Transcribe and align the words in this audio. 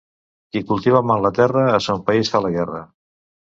Qui 0.55 0.63
cultiva 0.71 1.01
mal 1.09 1.21
la 1.27 1.31
terra 1.41 1.67
a 1.75 1.83
son 1.89 2.03
país 2.11 2.35
fa 2.35 2.45
la 2.49 2.53
guerra. 2.59 2.83